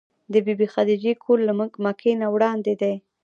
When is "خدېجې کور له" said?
0.73-1.53